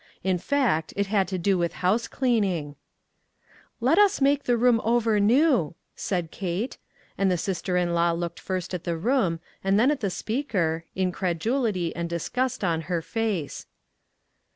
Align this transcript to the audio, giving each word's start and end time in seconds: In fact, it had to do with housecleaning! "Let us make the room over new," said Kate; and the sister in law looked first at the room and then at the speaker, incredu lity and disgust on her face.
In 0.23 0.39
fact, 0.39 0.93
it 0.95 1.05
had 1.13 1.27
to 1.27 1.37
do 1.37 1.59
with 1.59 1.73
housecleaning! 1.85 2.75
"Let 3.79 3.99
us 3.99 4.19
make 4.19 4.45
the 4.45 4.57
room 4.57 4.81
over 4.83 5.19
new," 5.19 5.75
said 5.95 6.31
Kate; 6.31 6.79
and 7.19 7.29
the 7.29 7.37
sister 7.37 7.77
in 7.77 7.93
law 7.93 8.09
looked 8.11 8.39
first 8.39 8.73
at 8.73 8.83
the 8.83 8.97
room 8.97 9.39
and 9.63 9.79
then 9.79 9.91
at 9.91 9.99
the 9.99 10.09
speaker, 10.09 10.85
incredu 10.97 11.51
lity 11.53 11.91
and 11.95 12.09
disgust 12.09 12.63
on 12.63 12.81
her 12.89 13.03
face. 13.03 13.67